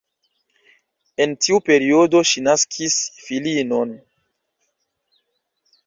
En 1.25 1.35
tiu 1.47 1.59
periodo 1.67 2.23
ŝi 2.31 2.43
naskis 2.47 2.97
filinon. 3.27 3.95